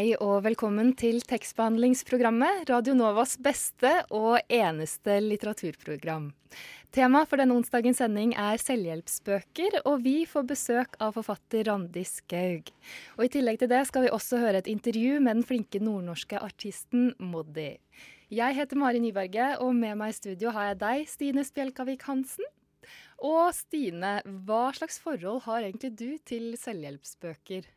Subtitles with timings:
[0.00, 6.30] Hei og velkommen til tekstbehandlingsprogrammet, Radio Novas beste og eneste litteraturprogram.
[6.88, 12.70] Tema for denne onsdagens sending er selvhjelpsbøker, og vi får besøk av forfatter Randi Skaug.
[13.18, 16.40] Og I tillegg til det skal vi også høre et intervju med den flinke nordnorske
[16.40, 17.74] artisten Moddi.
[18.32, 22.48] Jeg heter Mari Nyberget, og med meg i studio har jeg deg, Stine Spjelkavik Hansen.
[23.20, 24.14] Og Stine,
[24.48, 27.68] hva slags forhold har egentlig du til selvhjelpsbøker?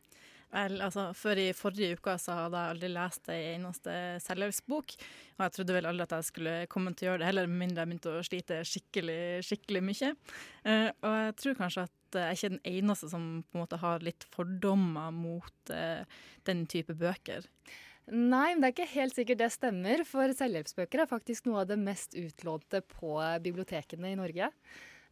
[0.53, 4.95] Vel, altså, Før i forrige uke så hadde jeg aldri lest ei eneste selvhjelpsbok.
[5.37, 7.61] Og jeg trodde vel aldri at jeg skulle komme til å gjøre det, heller med
[7.63, 10.11] mindre jeg begynte å slite skikkelig skikkelig mye.
[10.67, 13.81] Uh, og jeg tror kanskje at jeg ikke er den eneste som på en måte
[13.81, 16.05] har litt fordommer mot uh,
[16.45, 17.49] den type bøker.
[18.13, 21.69] Nei, men det er ikke helt sikkert det stemmer, for selvhjelpsbøker er faktisk noe av
[21.69, 24.49] det mest utlånte på bibliotekene i Norge.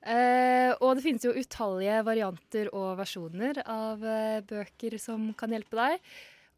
[0.01, 5.77] Uh, og det finnes jo utallige varianter og versjoner av uh, bøker som kan hjelpe
[5.77, 6.07] deg.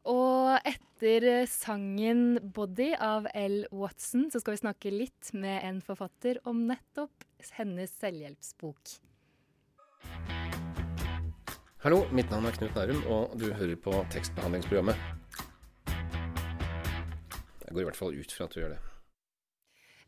[0.08, 3.66] Og etter uh, sangen 'Body' av L.
[3.76, 7.28] Watson, så skal vi snakke litt med en forfatter om nettopp
[7.60, 8.96] hennes selvhjelpsbok.
[11.84, 14.96] Hallo, mitt navn er Knut Nærum, og du hører på tekstbehandlingsprogrammet.
[17.68, 18.93] Jeg går i hvert fall ut fra at du gjør det.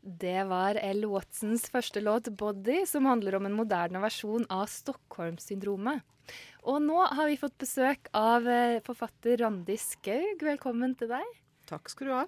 [0.06, 1.02] Det var L.
[1.10, 6.04] Watsons første låt 'Body', som handler om en moderne versjon av Stockholm-syndromet.
[6.62, 10.44] Og nå har vi fått besøk av eh, forfatter Randi Skaug.
[10.46, 11.32] Velkommen til deg.
[11.66, 12.22] Takk skal du ha.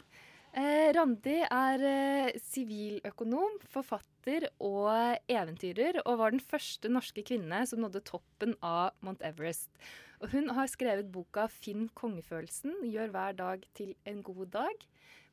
[0.59, 4.91] Eh, Randi er eh, siviløkonom, forfatter og
[5.31, 9.71] eventyrer, og var den første norske kvinne som nådde toppen av Mount Everest.
[10.19, 14.89] Og hun har skrevet boka 'Finn kongefølelsen', gjør hver dag til en god dag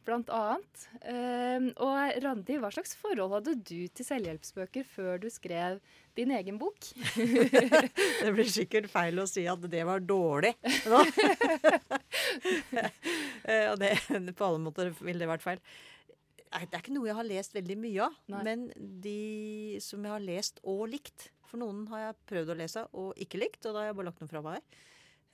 [0.06, 0.84] blant annet.
[1.02, 5.80] Uh, og Randi, hva slags forhold hadde du til selvhjelpsbøker før du skrev
[6.18, 6.92] din egen bok?
[8.24, 10.54] det blir sikkert feil å si at det var dårlig
[10.92, 11.02] nå.
[12.78, 15.64] uh, og det, på alle måter ville det vært feil.
[16.56, 18.42] Det er ikke noe jeg har lest veldig mye av, Nei.
[18.48, 18.66] men
[19.04, 23.20] de som jeg har lest og likt For noen har jeg prøvd å lese og
[23.20, 24.80] ikke likt, og da har jeg bare lagt noe fra meg.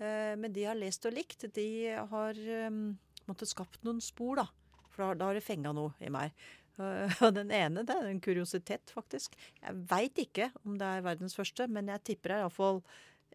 [0.01, 1.67] Uh, men de jeg har lest og likt, de
[2.09, 2.81] har um,
[3.29, 4.47] måttet skapt noen spor, da.
[4.91, 6.33] For da, har det fenga noe i meg.
[6.81, 9.37] Og den ene det er en kuriositet, faktisk.
[9.61, 12.81] Jeg veit ikke om det er verdens første, men jeg tipper det er iallfall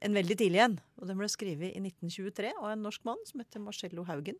[0.04, 0.76] en veldig tidlig en.
[1.00, 4.38] Og den ble skrevet i 1923 av en norsk mann som heter Marcello Haugen.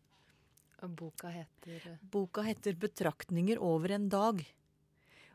[0.85, 4.45] Og boka heter Boka heter 'Betraktninger over en dag'.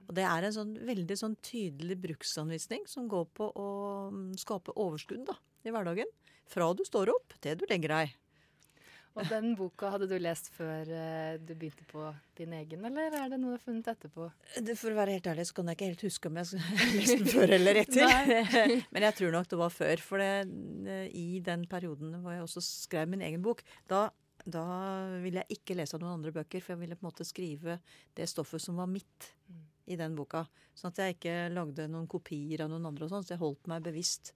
[0.09, 3.69] Og Det er en sånn veldig sånn tydelig bruksanvisning som går på å
[4.11, 6.11] mm, skape overskudd da, i hverdagen.
[6.47, 8.17] Fra du står opp til du legger deg.
[9.13, 12.07] Og den boka hadde du lest før uh, du begynte på
[12.39, 14.29] din egen, eller er det noe du har funnet etterpå?
[14.57, 16.95] Det, for å være helt ærlig så kan jeg ikke helt huske om jeg har
[16.97, 18.33] lest den før eller etter.
[18.95, 20.05] Men jeg tror nok det var før.
[20.07, 20.31] For det,
[20.95, 24.07] eh, i den perioden hvor jeg også skrev min egen bok, da,
[24.45, 24.65] da
[25.23, 27.79] ville jeg ikke lese noen andre bøker, for jeg ville på en måte skrive
[28.17, 29.29] det stoffet som var mitt
[29.91, 30.47] i den boka.
[30.79, 33.69] Sånn at jeg ikke lagde noen kopier av noen andre og sånn, så jeg holdt
[33.69, 34.33] meg bevisst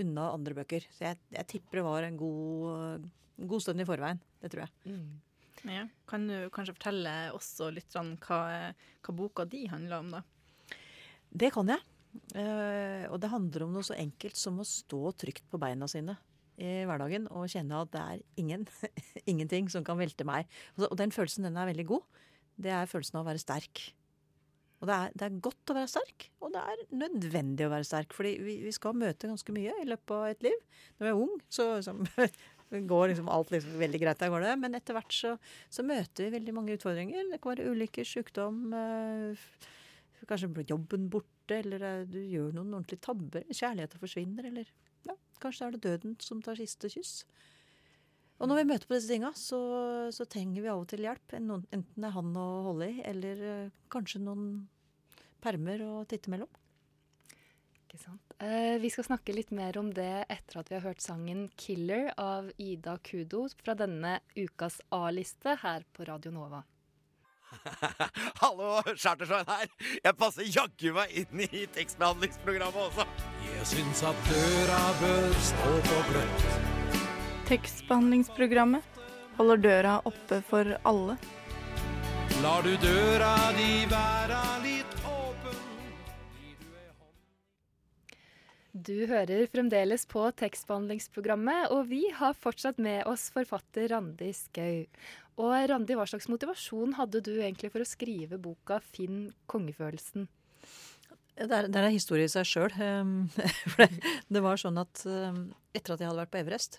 [0.00, 0.84] unna andre bøker.
[0.92, 3.06] Så jeg, jeg tipper det var en god
[3.36, 4.20] god stund i forveien.
[4.42, 4.92] Det tror jeg.
[4.92, 5.16] Mm.
[5.66, 5.84] Ja.
[6.08, 10.22] Kan du kanskje fortelle også litt sånn hva, hva boka di handler om, da?
[11.36, 11.82] Det kan jeg.
[12.32, 16.14] Uh, og det handler om noe så enkelt som å stå trygt på beina sine
[16.56, 18.64] i hverdagen og kjenne at det er ingen,
[19.30, 20.48] ingenting som kan velte meg.
[20.80, 22.24] Og den følelsen den er veldig god.
[22.56, 23.82] Det er følelsen av å være sterk.
[24.80, 27.86] Og det er, det er, godt å være sterk, og det er nødvendig å være
[27.88, 28.12] sterk.
[28.16, 30.58] Fordi vi, vi skal møte ganske mye i løpet av et liv.
[30.98, 31.94] Når vi er ung, så, så
[32.72, 34.54] det går liksom alt liksom veldig greit der går det.
[34.62, 35.36] Men etter hvert så,
[35.70, 37.28] så, møter vi veldig mange utfordringer.
[37.30, 39.46] Det kan være ulykker, sykdom, øh,
[40.26, 43.46] kanskje blir jobben borte, eller øh, du gjør noen ordentlige tabber.
[43.52, 44.72] Kjærligheten forsvinner, eller
[45.06, 47.20] ja, kanskje er det døden som tar siste kyss.
[48.36, 49.58] Og når vi møter på disse tinga, så,
[50.12, 51.36] så, trenger vi av og til hjelp.
[51.38, 54.48] Enten det er han å holde i, eller øh, kanskje noen
[55.44, 56.50] permer å titte mellom.
[57.96, 58.32] Ikke sant.
[58.44, 62.12] Eh, vi skal snakke litt mer om det etter at vi har hørt sangen 'Killer'
[62.20, 66.60] av Ida Kudo fra denne ukas A-liste her på Radio Nova.
[68.42, 69.72] Hallo, Chartersveien her.
[70.04, 73.06] Jeg passer jaggu meg inn i tekstbehandlingsprogrammet også.
[73.46, 76.46] Jeg syns at døra bør stå på gløtt.
[77.48, 79.00] Tekstbehandlingsprogrammet
[79.40, 81.16] holder døra oppe for alle.
[82.44, 84.15] Lar du døra di være
[88.86, 94.84] Du hører fremdeles på tekstbehandlingsprogrammet, og vi har fortsatt med oss forfatter Randi Skau.
[95.42, 100.28] Og Randi, hva slags motivasjon hadde du egentlig for å skrive boka 'Finn kongefølelsen'?
[101.34, 102.76] Det er, det er en historie i seg sjøl.
[103.80, 103.88] det,
[104.30, 106.78] det var sånn at um, etter at jeg hadde vært på Everest,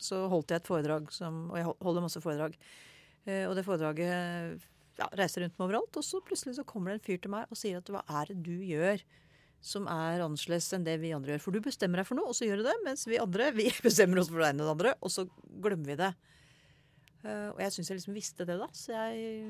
[0.00, 2.56] så holdt jeg et foredrag som Og jeg holder masse foredrag.
[3.28, 4.64] Eh, og det foredraget
[4.96, 6.00] ja, reiser rundt med overalt.
[6.00, 8.32] Og så plutselig så kommer det en fyr til meg og sier at hva er
[8.32, 9.04] det du gjør
[9.64, 11.42] som er annerledes enn det vi andre gjør?
[11.46, 12.76] For du bestemmer deg for noe, og så gjør du det.
[12.84, 15.26] Mens vi andre vi bestemmer oss for det ene og det andre, og så
[15.64, 16.12] glemmer vi det.
[17.24, 18.66] Uh, og jeg syns jeg liksom visste det, da.
[18.76, 19.46] Så jeg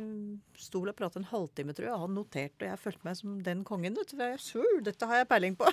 [0.63, 1.97] sto vel og pratet en halvtime, tror jeg.
[1.97, 3.99] Og han noterte, og jeg følte meg som den kongen.
[3.99, 4.23] Vet du.
[4.23, 5.73] Jeg, Sur, dette har jeg peiling på.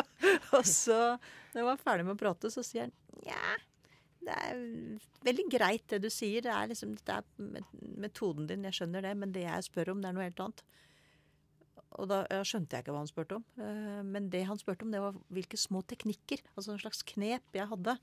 [0.56, 1.00] og så,
[1.52, 3.56] når jeg var ferdig med å prate, så sier han ja,
[4.24, 4.62] det er
[5.24, 6.40] veldig greit det du sier.
[6.44, 7.60] Det er liksom det er
[8.00, 9.12] metoden din, jeg skjønner det.
[9.20, 10.64] Men det jeg spør om, det er noe helt annet.
[12.00, 13.44] Og da skjønte jeg ikke hva han spurte om.
[13.60, 17.58] Uh, men det han spurte om, det var hvilke små teknikker, altså en slags knep
[17.58, 17.96] jeg hadde.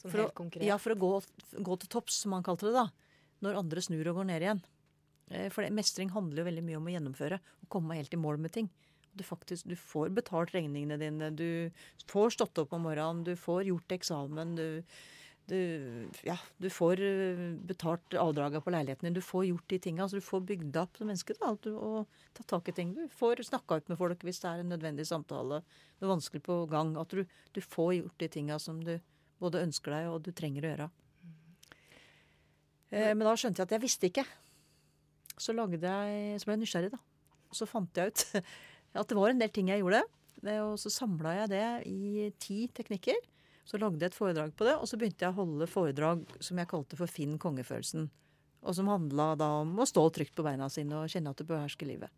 [0.00, 0.66] Sånn for helt å, konkret.
[0.66, 1.12] Ja, for å gå,
[1.64, 2.88] gå til topps, som han kalte det da.
[3.44, 4.64] Når andre snur og går ned igjen.
[5.30, 8.20] Eh, For det, mestring handler jo veldig mye om å gjennomføre og komme helt i
[8.20, 8.70] mål med ting.
[9.16, 11.72] Du, faktisk, du får betalt regningene dine, du
[12.10, 14.66] får stått opp om morgenen, du får gjort eksamen, du,
[15.46, 20.04] du, ja, du får eh, betalt avdraga på leiligheten din, du får gjort de tinga.
[20.04, 22.94] Altså, du får bygd opp som menneske da, og tatt tak i ting.
[22.96, 25.60] Du får snakka ut med folk hvis det er en nødvendig samtale,
[26.00, 26.94] noe vanskelig på gang.
[26.98, 27.22] At du,
[27.54, 28.96] du får gjort de tinga som du
[29.42, 30.88] både ønsker deg og du trenger å gjøre.
[32.90, 34.26] Eh, men da skjønte jeg at jeg visste ikke.
[35.36, 37.00] Så, lagde jeg, så ble jeg nysgjerrig, da.
[37.54, 38.26] Så fant jeg ut
[39.00, 40.02] at det var en del ting jeg gjorde.
[40.42, 43.18] Eh, Og så samla jeg det i ti teknikker.
[43.66, 46.58] Så lagde jeg et foredrag på det, og så begynte jeg å holde foredrag som
[46.60, 48.06] jeg kalte for Finn kongefølelsen.
[48.66, 51.48] Og som handla da om å stå trygt på beina sine og kjenne at du
[51.48, 52.12] behersker livet.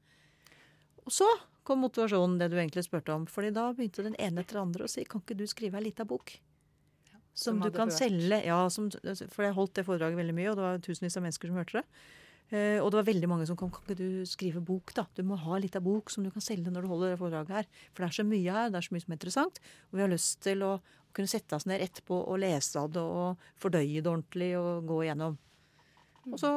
[1.06, 1.28] Og så
[1.64, 3.24] kom motivasjonen, det du egentlig spurte om.
[3.26, 5.88] fordi da begynte den ene etter den andre å si kan ikke du skrive ei
[5.88, 6.36] lita bok?
[7.38, 8.40] som Som, du kan selge.
[8.44, 8.90] Ja, som,
[9.30, 11.78] for jeg holdt det foredraget veldig mye, og det var tusenvis av mennesker som hørte
[11.78, 11.84] det.
[12.48, 13.70] Eh, og det var veldig mange som kom.
[13.72, 15.04] Kan ikke du skrive bok, da?
[15.16, 17.56] Du må ha litt av bok som du kan selge når du holder det foredraget
[17.58, 17.68] her.
[17.92, 19.60] For det er så mye her, det er så mye som er interessant.
[19.90, 22.90] Og vi har lyst til å, å kunne sette oss ned etterpå og lese av
[22.94, 25.36] det og fordøye det ordentlig og gå igjennom.
[26.28, 26.52] Og så,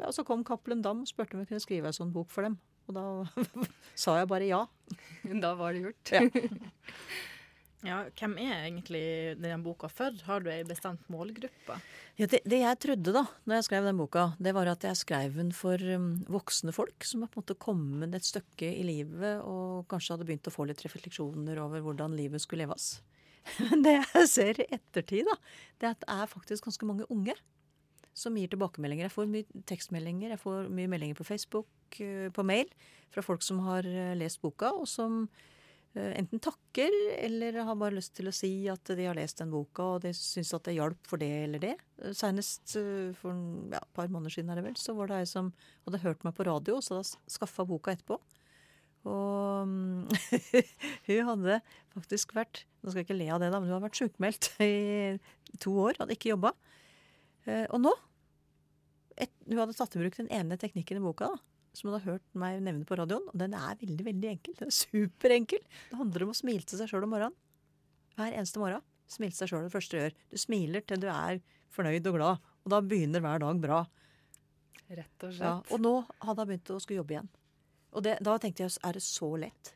[0.00, 2.46] ja, så kom Cappelen Dam og spurte om jeg kunne skrive en sånn bok for
[2.46, 2.58] dem.
[2.84, 3.04] Og da
[4.04, 4.64] sa jeg bare ja.
[5.24, 6.12] Da var det gjort.
[6.12, 6.26] Ja.
[7.84, 9.04] Ja, hvem er egentlig
[9.36, 10.14] denne boka for?
[10.24, 11.76] Har du ei bestemt målgruppe?
[12.16, 14.96] Ja, det, det jeg trodde da når jeg skrev den boka, det var at jeg
[14.96, 18.86] skrev den for um, voksne folk som har på en måte kommet et stykke i
[18.88, 23.02] livet og kanskje hadde begynt å få litt refleksjoner over hvordan livet skulle leves.
[23.68, 25.36] Men det jeg ser i ettertid, da,
[25.76, 27.36] det er at det er faktisk ganske mange unge
[28.16, 29.10] som gir tilbakemeldinger.
[29.10, 31.68] Jeg får mye tekstmeldinger, jeg får mye meldinger på Facebook,
[32.00, 32.70] eh, på mail,
[33.12, 35.26] fra folk som har eh, lest boka, og som
[35.94, 36.90] enten takker
[37.22, 40.10] eller har bare lyst til å si at de har lest den boka og de
[40.16, 41.74] syns at det hjalp for det eller det.
[42.10, 43.36] Seinest Senest eh, for
[43.70, 45.52] ja, et par måneder siden er det vel, så var det ei som
[45.86, 47.04] hadde hørt meg på radio, så da
[47.36, 48.18] skaffa boka etterpå.
[49.04, 50.08] Og mm,
[51.10, 51.58] hun hadde
[51.92, 54.50] faktisk vært Nå skal jeg ikke le av det, da, men hun har vært sjukmeldt
[54.64, 55.16] i
[55.62, 55.96] to år.
[56.00, 56.50] Hadde ikke jobba.
[57.48, 57.92] Eh, Og nå
[59.16, 62.12] et, Hun hadde tatt i bruk den ene teknikken i boka, da, som hun hadde
[62.12, 63.26] hørt meg nevne på radioen.
[63.32, 64.56] Og den er veldig veldig enkel.
[64.60, 65.62] Den er superenkel.
[65.90, 67.36] Det handler om å smile til seg sjøl om morgenen.
[68.14, 68.84] Hver eneste morgen.
[69.10, 70.18] Smile til seg sjøl det første du gjør.
[70.30, 71.40] Du smiler til du er
[71.74, 72.50] fornøyd og glad.
[72.64, 73.80] Og da begynner hver dag bra.
[74.94, 75.48] Rett og slett.
[75.48, 77.32] Ja, og nå hadde hun begynt å skulle jobbe igjen.
[77.94, 79.74] Og det, da tenkte jeg er det så lett?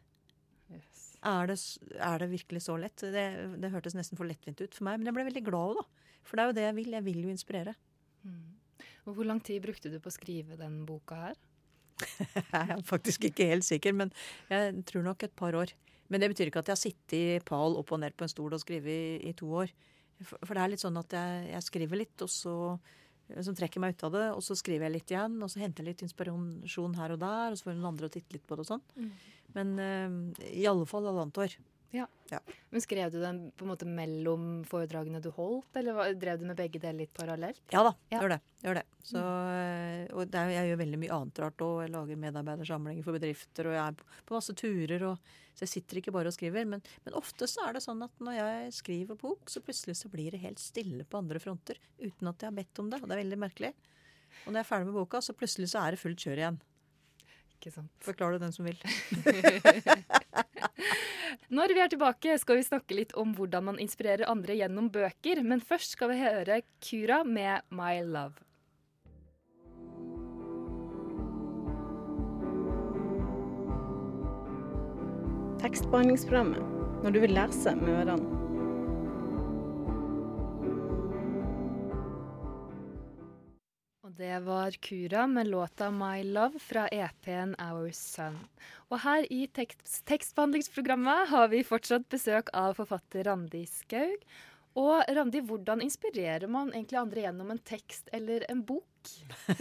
[0.75, 1.03] Yes.
[1.27, 1.59] Er det,
[2.09, 3.03] er det virkelig så lett?
[3.03, 3.27] Det,
[3.63, 6.15] det hørtes nesten for lettvint ut for meg, men jeg ble veldig glad òg, da.
[6.29, 6.97] For det er jo det jeg vil.
[6.99, 7.75] Jeg vil jo inspirere.
[9.09, 11.39] Og hvor lang tid brukte du på å skrive den boka her?
[12.55, 14.13] Jeg er faktisk ikke helt sikker, men
[14.51, 15.73] jeg tror nok et par år.
[16.09, 18.33] Men det betyr ikke at jeg har sittet i pal opp og ned på en
[18.33, 19.73] stol og skrevet i, i to år.
[20.23, 22.55] For, for det er litt sånn at jeg, jeg skriver litt, og så
[23.45, 25.85] som trekker meg ut av det, og så skriver jeg litt igjen, og så henter
[25.85, 28.57] jeg litt inspirasjon her og der, og så får noen andre å titte litt på
[28.57, 29.11] det og sånn.
[29.57, 31.57] Men uh, i alle fall halvannet år.
[31.91, 36.59] Men Skrev du den på en måte mellom foredragene du holdt, eller drev du med
[36.59, 37.63] begge deler litt parallelt?
[37.73, 38.21] Ja da, Ja.
[38.21, 38.41] gjør det.
[38.63, 38.83] Gjør det.
[39.09, 41.75] Så, eh, og det er, jeg gjør veldig mye annet rart òg.
[41.87, 45.07] Jeg lager medarbeidersamlinger for bedrifter, og jeg er på, på masse turer.
[45.09, 45.19] Og,
[45.57, 46.69] så jeg sitter ikke bare og skriver.
[46.69, 50.13] Men, men ofte så er det sånn at når jeg skriver bok, så plutselig så
[50.13, 51.81] blir det helt stille på andre fronter.
[52.03, 53.01] Uten at jeg har bedt om det.
[53.01, 53.73] Og det er veldig merkelig.
[54.45, 56.61] Og når jeg er ferdig med boka, så plutselig så er det fullt kjør igjen.
[57.59, 57.91] Ikke sant?
[58.05, 58.77] Forklar det den som vil.
[61.55, 65.43] Når vi er tilbake, skal vi snakke litt om hvordan man inspirerer andre gjennom bøker.
[65.45, 68.45] Men først skal vi høre Kura med 'My Love'.
[75.59, 78.48] Tekstbehandlingsprogrammet når du vil lese med ørene.
[84.19, 88.39] Det var Kura med låta 'My Love' fra EP-en Our Sun.
[88.91, 94.25] Og her i tekst tekstbehandlingsprogrammet har vi fortsatt besøk av forfatter Randi Skaug.
[94.75, 99.13] Og Randi, hvordan inspirerer man egentlig andre gjennom en tekst eller en bok?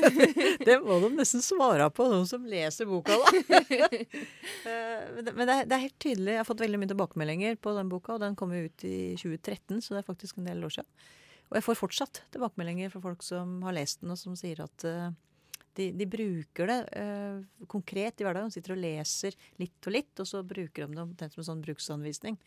[0.66, 3.62] det må de nesten svare på, noen som leser boka, da.
[4.68, 6.34] Eh, men det er helt tydelig.
[6.34, 9.14] Jeg har fått veldig mye tilbakemeldinger på den boka, og den kom jo ut i
[9.22, 10.90] 2013, så det er faktisk en del år siden.
[11.48, 14.88] Og jeg får fortsatt tilbakemeldinger fra folk som har lest den, og som sier at
[14.88, 15.12] uh,
[15.80, 18.52] de, de, bruker det uh, konkret i hverdagen.
[18.52, 21.64] Sitter og leser litt og litt, og så bruker de det omtrent som en sånn
[21.64, 22.40] bruksanvisning.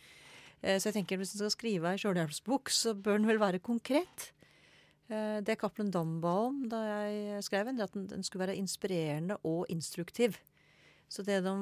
[0.61, 3.63] Uh, så jeg tenker hvis en skal skrive ei sjølhjelpsbok, så bør den vel være
[3.65, 4.31] konkret.
[5.11, 9.65] Det Cappelen Dam ba om da jeg skrev den, at den skulle være inspirerende og
[9.67, 10.37] instruktiv.
[11.11, 11.55] Så det de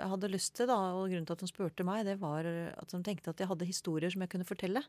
[0.00, 3.02] hadde lyst til, da, og grunnen til at de spurte meg, det var at de
[3.04, 4.80] tenkte at jeg hadde historier som jeg kunne fortelle.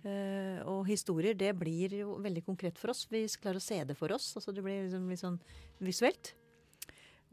[0.00, 3.04] Uh, og historier, det blir jo veldig konkret for oss.
[3.10, 4.30] Vi klarer å se det for oss.
[4.38, 5.36] altså Det blir liksom litt sånn
[5.84, 6.32] visuelt.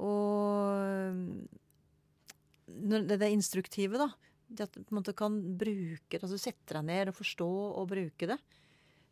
[0.04, 1.16] Og
[2.68, 4.10] når det, det instruktive, da.
[4.48, 8.38] Det at man kan bruke altså Sette deg ned og forstå og bruke det.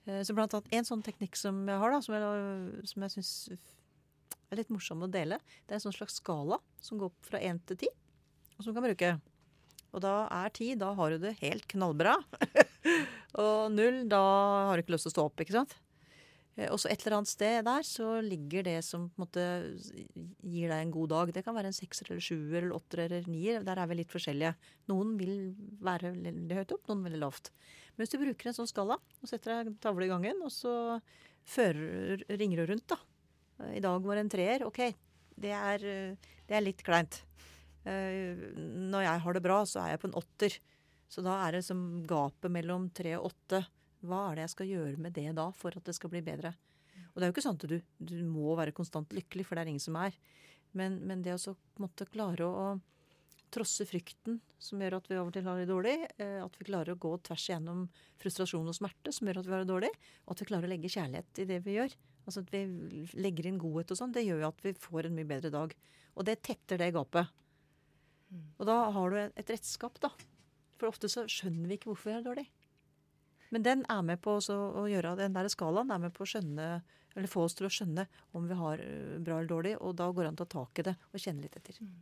[0.03, 3.15] Uh, så blant annet en sånn teknikk som jeg har, da, som jeg, som jeg
[3.15, 3.33] syns
[4.51, 7.41] er litt morsom å dele, det er en sånn slags skala som går opp fra
[7.41, 7.89] én til ti,
[8.55, 9.15] og som du kan bruke.
[9.95, 12.17] Og da er ti, da har du det helt knallbra.
[13.41, 14.21] og null, da
[14.69, 15.75] har du ikke lyst til å stå opp, ikke sant.
[16.71, 19.45] Og så et eller annet sted der så ligger det som på en måte
[20.39, 21.31] gir deg en god dag.
[21.35, 23.65] Det kan være en sekser eller sjuer eller åtter eller nier.
[23.67, 24.53] Der er vi litt forskjellige.
[24.87, 25.33] Noen vil
[25.83, 27.51] være veldig høyt opp, noen veldig lavt.
[27.95, 30.75] Men hvis du bruker en sånn skala og setter deg tavle i gangen, og så
[31.43, 33.01] fører, ringer du rundt, da.
[33.75, 34.63] I dag var det en treer.
[34.67, 34.81] OK,
[35.43, 35.83] det er,
[36.15, 37.19] det er litt kleint.
[37.83, 40.55] Når jeg har det bra, så er jeg på en åtter.
[41.11, 43.61] Så da er det som gapet mellom tre og åtte.
[44.05, 46.53] Hva er det jeg skal gjøre med det da, for at det skal bli bedre?
[47.13, 49.63] Og det er jo ikke sånn at du, du må være konstant lykkelig, for det
[49.63, 50.17] er ingen som er.
[50.75, 52.95] Men, men det å måtte klare å, å
[53.55, 56.95] trosse frykten som gjør at vi av og til har det dårlig, at vi klarer
[56.95, 57.85] å gå tvers igjennom
[58.21, 59.91] frustrasjon og smerte som gjør at vi har det dårlig,
[60.25, 61.95] og at vi klarer å legge kjærlighet i det vi gjør.
[62.25, 62.63] Altså at vi
[63.21, 65.75] legger inn godhet og sånn, det gjør jo at vi får en mye bedre dag.
[66.15, 67.31] Og det tetter det gapet.
[68.57, 70.11] Og da har du et redskap, da.
[70.79, 72.45] For ofte så skjønner vi ikke hvorfor vi er dårlig.
[73.53, 76.69] Men den er med på å gjøre den der skalaen er med på å skjønne,
[77.15, 78.81] eller få oss til å skjønne om vi har
[79.23, 81.45] bra eller dårlig, og da går det an å ta tak i det og kjenne
[81.45, 81.77] litt etter.
[81.79, 81.93] Mm.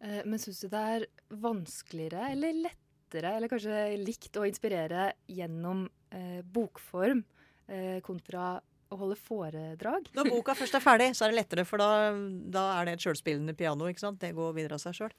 [0.00, 1.06] Eh, men syns du det er
[1.40, 7.22] vanskeligere eller lettere, eller kanskje likt å inspirere gjennom eh, bokform
[7.68, 8.56] eh, kontra
[8.92, 10.10] å holde foredrag?
[10.16, 12.12] Når boka først er ferdig, så er det lettere, for da,
[12.52, 13.88] da er det et sjølspillende piano.
[13.90, 14.20] ikke sant?
[14.22, 15.14] Det går videre av seg sjøl.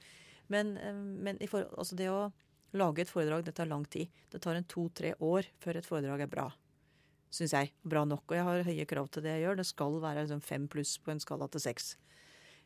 [0.47, 0.77] Men,
[1.25, 2.29] men for, altså det å
[2.79, 4.09] lage et foredrag, det tar lang tid.
[4.31, 6.47] Det tar en to-tre år før et foredrag er bra.
[7.33, 7.73] Syns jeg.
[7.83, 8.23] Bra nok.
[8.29, 9.59] Og jeg har høye krav til det jeg gjør.
[9.59, 11.95] Det skal være liksom fem pluss på en skala til seks.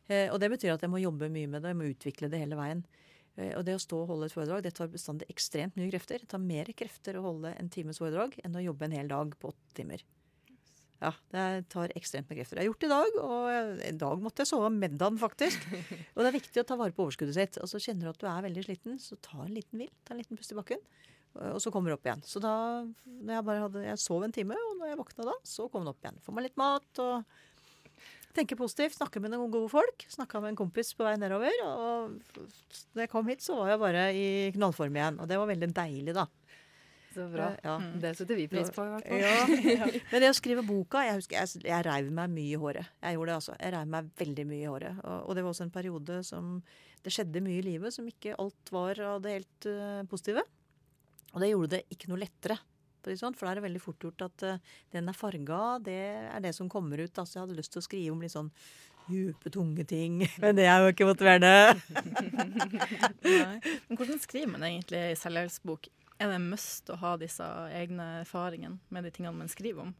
[0.08, 1.72] Eh, og det betyr at jeg må jobbe mye med det.
[1.72, 2.84] Jeg må utvikle det hele veien.
[3.36, 6.22] Eh, og det å stå og holde et foredrag det tar bestandig ekstremt mye krefter.
[6.22, 9.36] Det tar mer krefter å holde en times foredrag enn å jobbe en hel dag
[9.40, 10.04] på åtte timer.
[11.02, 12.60] Ja, det tar ekstremt med krefter.
[12.60, 15.64] Jeg har gjort det i dag, og i dag måtte jeg sove middagen, faktisk.
[16.14, 17.58] Og det er viktig å ta vare på overskuddet sitt.
[17.58, 19.90] Og så kjenner du at du er veldig sliten, så ta en liten hvil.
[20.06, 20.84] Ta en liten pust i bakken.
[21.50, 22.22] Og så kommer du opp igjen.
[22.28, 22.54] Så da
[22.84, 25.82] når jeg bare hadde, jeg sov en time, og når jeg våkna da, så kom
[25.82, 26.20] den opp igjen.
[26.22, 27.40] Får meg litt mat og
[28.36, 28.98] tenker positivt.
[29.00, 30.06] Snakker med noen gode folk.
[30.12, 31.56] Snakka med en kompis på vei nedover.
[31.66, 32.14] Og
[32.92, 35.18] da jeg kom hit, så var jeg bare i knallform igjen.
[35.18, 36.28] Og det var veldig deilig, da.
[37.12, 37.50] Så bra.
[37.62, 37.76] Ja.
[37.80, 37.98] Mm.
[38.00, 39.20] Det setter vi pris på, i hvert fall.
[39.72, 39.90] Ja.
[40.12, 42.90] Men det å skrive boka Jeg husker jeg, jeg reiv meg mye i håret.
[43.02, 43.58] Jeg gjorde det altså.
[43.58, 44.98] Jeg reiv meg veldig mye i håret.
[45.02, 46.50] Og, og, det var også en periode som
[47.02, 50.44] det skjedde mye i livet som ikke alt var av det helt uh, positive.
[51.32, 52.58] Og det gjorde det ikke noe lettere.
[53.02, 55.60] For da er det veldig fort gjort at uh, den er farga.
[55.82, 57.10] Det er det som kommer ut.
[57.18, 58.52] Altså, jeg hadde lyst til å skrive om litt sånn
[59.08, 60.22] dype, tunge ting.
[60.42, 61.74] Men det er jo ikke motiverende.
[63.24, 65.90] Men hvordan skriver man egentlig selvhjelpsbok?
[66.22, 67.42] Er det must å ha disse
[67.74, 69.94] egne erfaringene med de tingene man skriver om?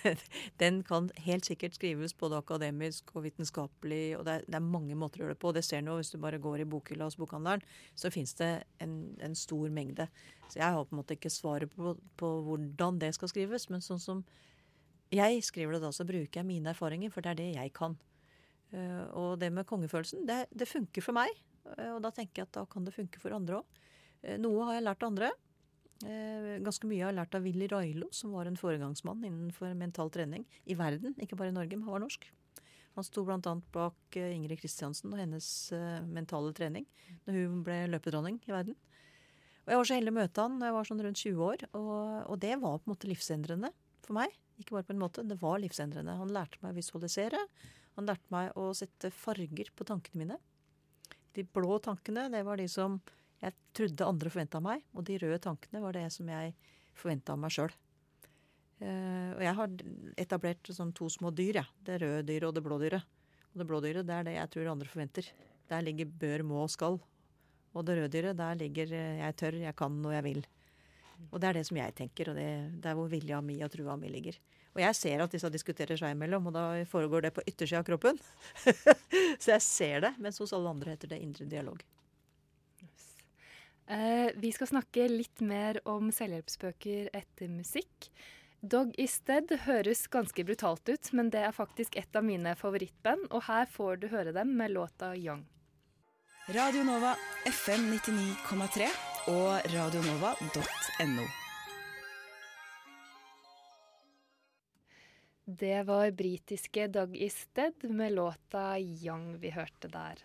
[0.60, 4.96] Den kan helt sikkert skrives både akademisk og vitenskapelig, og det er, det er mange
[4.98, 5.52] måter å gjøre det på.
[5.56, 7.64] Det ser du hvis du bare går i bokhylla hos bokhandleren,
[7.96, 8.50] så fins det
[8.84, 10.10] en, en, stor mengde.
[10.50, 13.84] Så jeg har på en måte ikke svaret på, på hvordan det skal skrives, men
[13.84, 14.20] sånn som
[15.12, 17.96] jeg skriver det da, så bruker jeg mine erfaringer, for det er det jeg kan.
[18.72, 21.32] Uh, og det med kongefølelsen, det, det funker for meg.
[21.64, 23.80] Uh, og da tenker jeg at da kan det funke for andre òg.
[24.24, 25.32] Uh, noe har jeg lært andre.
[26.02, 30.10] Eh, ganske mye jeg har lært av Willy Railo, som var en foregangsmann innenfor mental
[30.14, 31.14] trening i verden.
[31.22, 32.26] Ikke bare i Norge, men han var norsk.
[32.96, 33.40] Han sto bl.a.
[33.72, 36.84] bak eh, Ingrid Kristiansen og hennes eh, mentale trening
[37.24, 38.76] når hun ble løpedronning i verden.
[39.62, 41.66] Og Jeg var så heldig å møte han da jeg var sånn rundt 20 år,
[41.78, 41.98] og,
[42.34, 43.70] og det var på en måte livsendrende
[44.02, 44.34] for meg.
[44.60, 46.18] Ikke bare på en måte, det var livsendrende.
[46.18, 47.40] Han lærte meg å visualisere.
[47.96, 50.38] Han lærte meg å sette farger på tankene mine.
[51.32, 52.98] De blå tankene, det var de som
[53.42, 56.52] jeg trodde andre forventa meg, og de røde tankene var det som jeg
[56.98, 57.72] forventa av meg sjøl.
[58.82, 59.74] Uh, og jeg har
[60.18, 61.64] etablert sånn to små dyr, ja.
[61.86, 63.18] det røde dyret og det blå dyret.
[63.52, 65.28] Og det blå dyret det er det jeg tror andre forventer.
[65.70, 66.98] Der ligger bør, må skal.
[67.72, 70.42] Og det røde dyret, der ligger eh, jeg tør, jeg kan og jeg vil.
[71.30, 72.48] Og det er det som jeg tenker, og det,
[72.82, 74.38] det er hvor vilja mi og trua mi ligger.
[74.72, 77.86] Og jeg ser at disse diskuterer seg imellom, og da foregår det på yttersida av
[77.86, 78.18] kroppen.
[79.42, 81.82] Så jeg ser det, mens hos alle andre heter det indre dialog.
[83.86, 88.10] Eh, vi skal snakke litt mer om selvhjelpsbøker etter musikk.
[88.62, 93.26] Dog is Dead høres ganske brutalt ut, men det er faktisk et av mine favorittband,
[93.34, 95.42] og her får du høre dem med låta Young.
[96.54, 97.16] Radio Nova
[97.50, 98.86] FM 99,3
[99.34, 101.26] og radionova.no.
[105.44, 110.22] Det var britiske Dog is Dead med låta Young vi hørte der.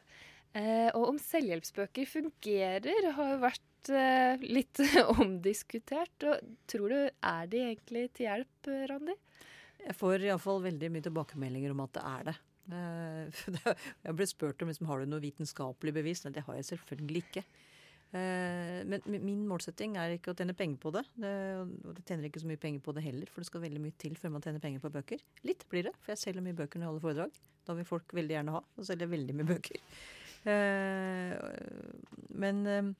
[0.57, 4.81] Eh, og om selvhjelpsbøker fungerer, har jo vært eh, litt
[5.19, 6.27] omdiskutert.
[6.29, 9.17] Og tror du er de egentlig til hjelp, Randi?
[9.87, 12.37] Jeg får iallfall veldig mye tilbakemeldinger om at det er det.
[12.67, 13.45] Eh,
[14.07, 16.25] jeg ble spurt om liksom, har du noe vitenskapelig bevis.
[16.25, 17.45] Nei, det har jeg selvfølgelig ikke.
[18.15, 21.05] Eh, men min målsetting er ikke å tjene penger på det.
[21.21, 23.99] Og det tjener ikke så mye penger på det heller, for det skal veldig mye
[24.01, 25.23] til før man tjener penger på bøker.
[25.47, 27.41] Litt blir det, for jeg selger mye bøker når jeg holder foredrag.
[27.67, 28.63] Da vil folk veldig gjerne ha.
[28.77, 29.83] Da selger veldig mye bøker.
[30.45, 31.33] Eh,
[32.37, 32.91] men eh,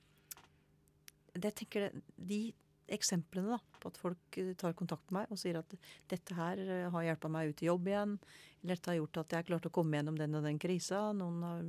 [1.34, 2.42] det jeg tenker de
[2.88, 5.74] eksemplene da, på at folk tar kontakt med meg og sier at
[6.08, 8.14] dette her har hjulpet meg ut i jobb igjen,
[8.62, 11.02] eller dette har gjort at jeg klarte å komme gjennom den og den krisa.
[11.16, 11.66] Noen har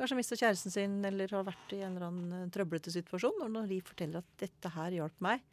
[0.00, 3.42] kanskje mista kjæresten sin eller har vært i en eller annen trøblete situasjon.
[3.44, 5.44] Og når de forteller at dette her hjalp meg,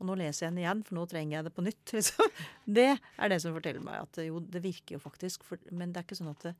[0.00, 1.82] og nå leser jeg den igjen, for nå trenger jeg det på nytt.
[1.98, 2.36] Liksom.
[2.64, 5.44] Det er det som forteller meg at jo, det virker jo faktisk.
[5.44, 6.54] For, men det er ikke sånn at det,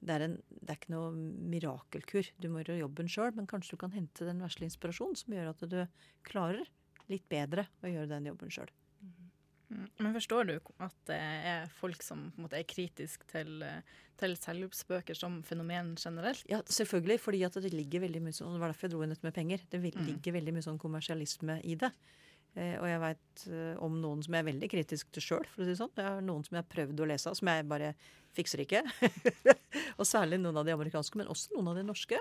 [0.00, 1.12] det er, en, det er ikke noe
[1.52, 2.28] mirakelkur.
[2.42, 5.52] Du må gjøre jobben sjøl, men kanskje du kan hente den vesle inspirasjonen som gjør
[5.54, 5.78] at du
[6.26, 6.66] klarer
[7.10, 8.72] litt bedre å gjøre den jobben sjøl.
[9.00, 9.86] Mm.
[9.98, 10.52] Men forstår du
[10.84, 13.64] at det er folk som på en måte er kritiske til,
[14.20, 16.44] til selvhjelpsbøker som fenomen generelt?
[16.50, 17.18] Ja, selvfølgelig.
[17.22, 19.34] fordi at det ligger veldig mye sånn, Det var derfor jeg dro inn dette med
[19.34, 19.66] penger.
[19.70, 20.06] Det mm.
[20.06, 20.38] ligger mm.
[20.38, 21.90] veldig mye sånn kommersialisme i det.
[22.56, 25.60] Eh, og jeg veit eh, om noen som jeg er veldig kritisk til sjøl, for
[25.60, 25.92] å si det sånn.
[25.96, 27.92] Det er noen som jeg har prøvd å lese av, som jeg bare
[28.36, 28.82] fikser ikke.
[29.98, 32.20] og særlig noen av de amerikanske, men også noen av de norske.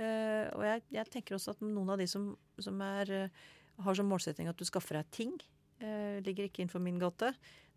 [0.00, 3.12] Eh, og jeg, jeg tenker også at noen av de som, som er,
[3.84, 5.34] har som målsetting at du skaffer deg ting,
[5.80, 7.30] ligger ikke innenfor min gate.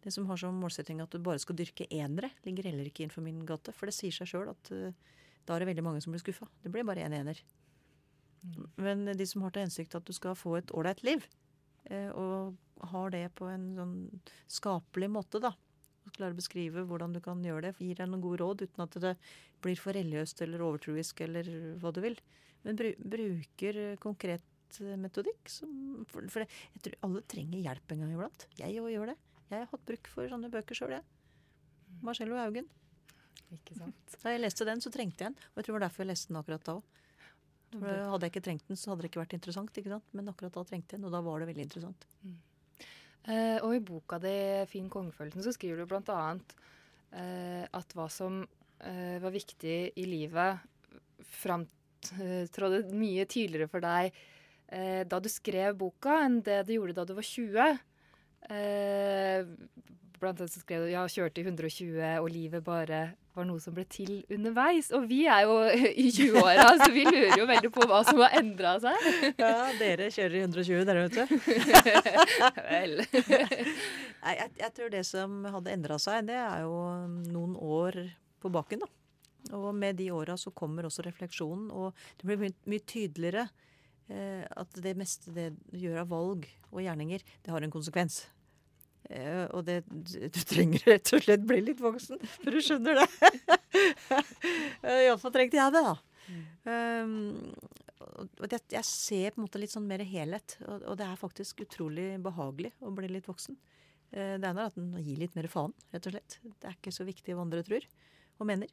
[0.03, 3.23] Det som har som målsetting at du bare skal dyrke enere, ligger heller ikke innenfor
[3.23, 3.71] min gate.
[3.71, 4.71] For det sier seg sjøl at
[5.47, 6.49] da er det veldig mange som blir skuffa.
[6.59, 7.39] Det blir bare én en ener.
[8.43, 8.67] Mm.
[8.83, 11.23] Men de som har til hensikt at du skal få et ålreit liv,
[11.91, 13.95] og har det på en sånn
[14.51, 15.53] skapelig måte, da.
[16.03, 17.73] Og klarer å beskrive hvordan du kan gjøre det.
[17.79, 19.13] Gir deg noen gode råd uten at det
[19.63, 22.17] blir for religiøst eller overtroisk eller hva du vil.
[22.63, 25.47] Men bru, bruker konkret metodikk.
[25.51, 28.47] Som, for, for det, jeg tror alle trenger hjelp en gang iblant.
[28.59, 29.17] Jeg òg gjør det.
[29.49, 31.05] Jeg har hatt bruk for sånne bøker sjøl, jeg.
[32.03, 32.67] Marcello Haugen.
[33.53, 34.17] Ikke sant.
[34.23, 35.49] Da jeg leste den, så trengte jeg den.
[35.53, 37.01] Og jeg tror det var derfor jeg leste den akkurat da òg.
[37.73, 39.77] For hadde jeg ikke trengt den, så hadde det ikke vært interessant.
[39.77, 40.09] ikke sant?
[40.13, 42.05] Men akkurat da trengte jeg den, og da var det veldig interessant.
[42.23, 42.35] Mm.
[43.23, 46.35] Eh, og i boka di 'Fin kongefølelsen' så skriver du bl.a.
[47.13, 48.43] Eh, at hva som
[48.81, 50.59] eh, var viktig i livet,
[51.23, 54.11] framtrådde mye tydeligere for deg
[54.67, 57.79] eh, da du skrev boka, enn det det gjorde da du var 20.
[58.49, 59.45] Eh,
[60.23, 63.01] blant annet så skrev ja, kjørte i 120, og livet bare
[63.33, 64.91] var noe som ble til underveis.
[64.95, 65.57] Og vi er jo
[66.03, 69.07] i 20-åra, så vi lurer jo veldig på hva som har endra seg.
[69.41, 71.37] Ja, dere kjører i 120, dere, vet du.
[72.71, 72.97] Vel.
[74.23, 76.75] Nei, jeg, jeg, tror det som hadde endra seg, det er jo
[77.33, 78.03] noen år
[78.43, 78.91] på baken, da.
[79.57, 83.47] Og med de åra så kommer også refleksjonen, og det blir mye, mye tydeligere
[84.07, 88.23] eh, at det meste det gjør av valg og gjerninger, det har en konsekvens.
[89.11, 93.07] Uh, og det, du trenger rett og slett bli litt voksen for du skjønner det.
[94.79, 95.95] uh, Iallfall trengte jeg det, da.
[96.23, 96.43] Mm.
[96.63, 97.73] Um,
[98.39, 100.57] og det, jeg ser på en måte litt sånn mer helhet.
[100.63, 103.59] Og, og, det er faktisk utrolig behagelig å bli litt voksen.
[104.13, 106.39] Uh, det ene er at en gir litt mer faen, rett og slett.
[106.47, 107.87] Det er ikke så viktig hva andre tror
[108.39, 108.71] og mener.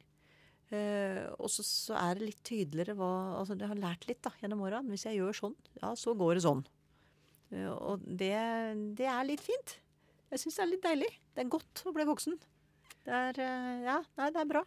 [0.71, 4.31] Uh, og så, så, er det litt tydeligere hva Altså, jeg har lært litt da,
[4.39, 4.79] gjennom åra.
[4.87, 6.63] Hvis jeg gjør sånn, ja, så går det sånn.
[7.51, 8.35] Og det,
[8.95, 9.73] det er litt fint.
[10.31, 11.11] Jeg syns det er litt deilig.
[11.35, 12.39] Det er godt å bli voksen.
[13.05, 14.63] Det er eh, Ja, nei, det er bra.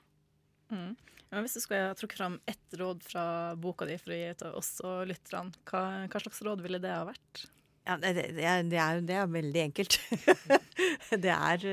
[0.73, 0.95] Mm.
[1.31, 3.25] Men hvis du skulle trukke fram ett råd fra
[3.59, 6.93] boka di for å gi til oss og lytterne, hva, hva slags råd ville det
[6.93, 7.47] ha vært?
[7.85, 9.99] Ja, det, det, det, er, det, er, det er veldig enkelt.
[11.25, 11.67] det, er,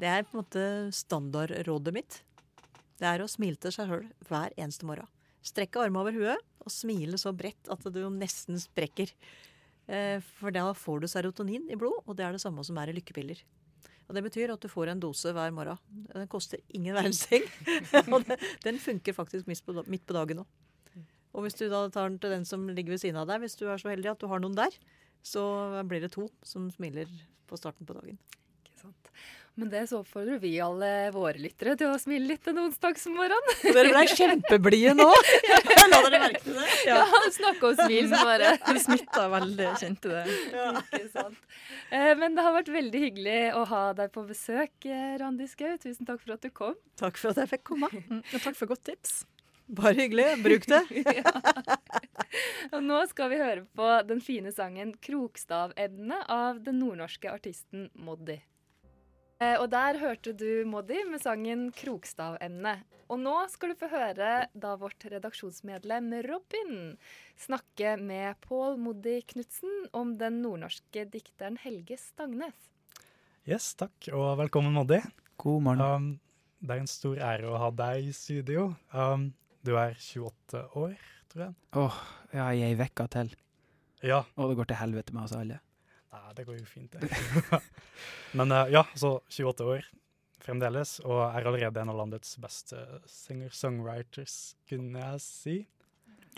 [0.00, 0.66] det er på en måte
[0.96, 2.20] standardrådet mitt.
[3.00, 5.08] Det er å smile til seg sjøl hver eneste morgen.
[5.42, 9.10] Strekke armene over huet og smile så bredt at du nesten sprekker.
[9.90, 12.92] Eh, for da får du serotonin i blod, og det er det samme som er
[12.92, 13.42] i lykkepiller.
[14.08, 15.78] Og Det betyr at du får en dose hver morgen.
[16.12, 17.46] Den koster ingen verdens ting.
[18.12, 18.26] og
[18.64, 20.46] den funker faktisk midt på, dagen òg.
[21.32, 23.56] Og hvis du da tar den til den som ligger ved siden av deg, hvis
[23.56, 24.74] du er så heldig at du har noen der,
[25.24, 25.42] så
[25.88, 27.08] blir det to som smiler
[27.48, 28.18] på starten på dagen.
[28.82, 29.02] Sant.
[29.54, 33.50] Men det så oppfordrer vi alle våre lyttere til å smile litt en onsdagsmorgen.
[33.60, 35.08] Dere ble kjempeblide nå!
[35.92, 36.68] La dere merke til det?
[36.88, 40.36] Ja, ja Snakke om smil som bare Du smitta veldig, kjente det.
[40.56, 40.70] Ja.
[40.80, 41.58] Ikke sant.
[41.92, 45.74] Eh, men det har vært veldig hyggelig å ha deg på besøk, eh, Randi Skau.
[45.82, 46.78] Tusen takk for at du kom.
[47.02, 47.90] Takk for at jeg fikk komme.
[47.92, 49.18] Mm, og takk for godt tips.
[49.68, 50.30] Bare hyggelig.
[50.46, 50.80] Bruk det.
[51.20, 51.34] ja.
[52.72, 58.38] Og nå skal vi høre på den fine sangen 'Krokstavedne' av den nordnorske artisten Moddi.
[59.42, 62.82] Eh, og der hørte du Moddi med sangen 'Krokstavemne'.
[63.10, 66.96] Og nå skal du få høre da vårt redaksjonsmedlem Robin
[67.36, 72.54] snakke med Pål Moddi Knutsen om den nordnorske dikteren Helge Stangnes.
[73.48, 75.00] Yes, takk, og velkommen, Moddi.
[75.36, 75.82] God morgen.
[75.82, 76.20] Um,
[76.62, 78.70] det er en stor ære å ha deg i studio.
[78.94, 79.32] Um,
[79.66, 80.94] du er 28 år,
[81.32, 81.58] tror jeg.
[81.74, 82.00] Åh, oh,
[82.32, 83.34] ja, i ei uke til.
[84.06, 84.22] Ja.
[84.36, 85.58] Og det går til helvete med oss alle.
[86.12, 87.60] Nei, det går jo fint, det.
[88.38, 89.86] Men uh, ja, så 28 år
[90.42, 94.36] fremdeles, og er allerede en av landets beste singer-songwriters,
[94.68, 95.56] kunne jeg si.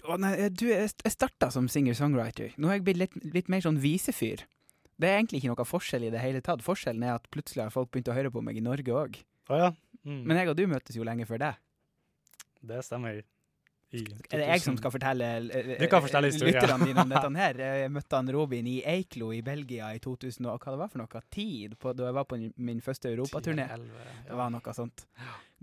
[0.05, 2.57] Å nei, eh, du, jeg starta som singer-songwriter.
[2.61, 4.45] Nå har jeg blitt litt, litt, mer sånn visefyr.
[5.01, 6.63] Det er egentlig ikke noe forskjell i det hele tatt.
[6.63, 9.19] Forskjellen er at plutselig har folk begynt å høre på meg i Norge òg.
[9.49, 9.71] Oh, ja.
[10.05, 10.23] mm.
[10.29, 11.55] Men jeg og du møtes jo lenge før det.
[12.65, 13.23] Det stemmer.
[13.95, 17.63] Er det jeg som skal fortelle, eh, du kan fortelle lytterne dine om dette her?
[17.85, 21.03] Jeg møtte han Robin i Eiklo i Belgia i 2000 og hva det var for
[21.05, 23.69] noe tid på, da jeg var på min første europaturné.
[24.27, 25.07] Det var noe sånt.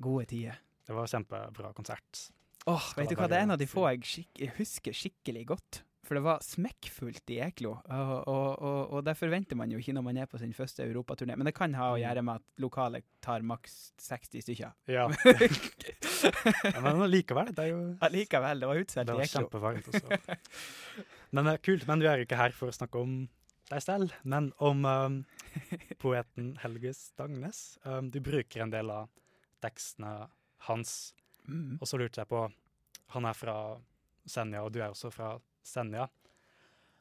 [0.01, 0.61] Gode tider.
[0.87, 2.27] Det var kjempebra konsert.
[2.65, 4.95] Åh, oh, vet du hva, Det er en av de få jeg, skik jeg husker
[4.95, 5.81] skikkelig godt.
[6.01, 9.93] For det var smekkfullt i Eklo, og, og, og, og, det forventer man jo ikke
[9.93, 11.35] når man er på sin første europaturné.
[11.37, 12.01] Men det kan ha å mm.
[12.01, 14.73] gjøre med at lokalet tar maks 60 stykker.
[14.89, 15.05] Ja.
[16.73, 19.45] ja men likevel, det er jo Allikevel, det var utsolgt i Eklo.
[19.53, 20.39] Det var kjempevarmt også.
[21.37, 21.85] Men uh, kult.
[21.87, 23.15] Men vi er ikke her for å snakke om
[23.71, 25.21] deg selv, men om um,
[26.01, 27.77] poeten Helge Stangnes.
[27.85, 29.07] Um, du bruker en del av
[29.63, 30.25] tekstene
[30.67, 31.13] hans,
[31.45, 31.77] mm.
[31.79, 32.47] og så lurte jeg på
[33.13, 33.55] Han er fra
[34.25, 36.07] Senja, og du er også fra Senja.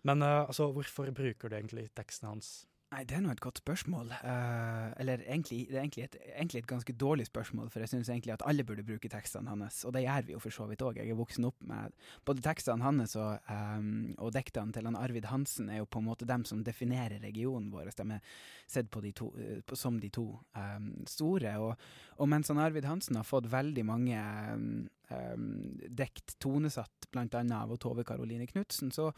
[0.03, 2.53] Men uh, altså, hvorfor bruker du egentlig teksten hans?
[2.91, 4.09] Nei, Det er nå et godt spørsmål.
[4.19, 8.09] Uh, eller egentlig, det er egentlig et, egentlig et, ganske dårlig spørsmål, for jeg syns
[8.11, 9.85] egentlig at alle burde bruke tekstene hans.
[9.87, 10.99] Og det gjør vi jo for så vidt òg.
[10.99, 11.95] Jeg er voksen opp med
[12.27, 16.09] både tekstene hans og, um, og diktene til han Arvid Hansen er jo på en
[16.09, 17.93] måte dem som definerer regionen vår.
[17.95, 18.27] De er
[18.67, 20.27] sett på, de to, uh, som de to
[20.59, 21.55] um, store.
[21.63, 21.77] Og,
[22.19, 24.19] og mens han Arvid Hansen har fått veldig mange
[24.51, 27.43] um, um, dekt tonesatt bl.a.
[27.59, 29.11] av Tove Karoline Knutsen, så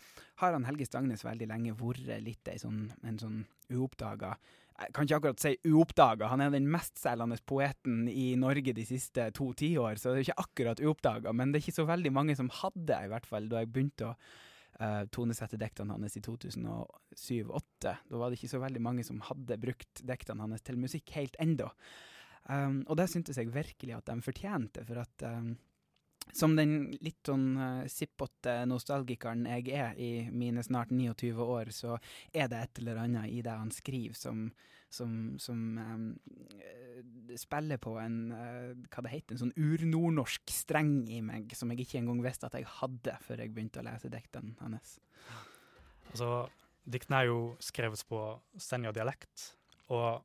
[0.42, 4.36] har han Helge Stangnes veldig lenge vært litt sånn, en sånn uoppdaga
[4.82, 9.28] jeg kan ikke akkurat si uoppdaga, han er den mestselgende poeten i Norge de siste
[9.36, 12.36] to tiår, så det er ikke akkurat uoppdaga, men det er ikke så veldig mange
[12.38, 17.92] som hadde, i hvert fall da jeg begynte å uh, tonesette diktene hans i 2007-2008.
[18.08, 21.38] Da var det ikke så veldig mange som hadde brukt diktene hans til musikk helt
[21.42, 21.68] ennå.
[22.48, 25.52] Um, og det syntes jeg virkelig at de fortjente, for at um,
[26.32, 31.96] som den litt sånn uh, sippete nostalgikeren jeg er i mine snart 29 år, så
[32.32, 34.46] er det et eller annet i det han skriver som,
[34.92, 36.06] som, som um,
[37.38, 41.84] spiller på en uh, hva det heter, en sånn urnordnorsk streng i meg, som jeg
[41.84, 44.98] ikke engang visste at jeg hadde før jeg begynte å lese diktene hans.
[46.12, 46.46] Altså,
[46.84, 48.22] diktene er jo skrevet på
[48.60, 49.52] Senja-dialekt,
[49.92, 50.22] og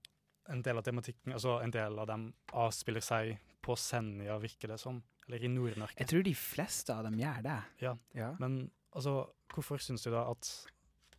[0.47, 4.79] en del av tematikken, altså en del av dem avspiller seg på Senja, virker det
[4.79, 5.01] som.
[5.27, 5.99] Eller i Nord-Norge.
[5.99, 7.59] Jeg tror de fleste av dem gjør det.
[7.83, 8.31] Ja, ja.
[8.39, 8.61] Men
[8.95, 9.19] altså,
[9.53, 10.51] hvorfor syns du da at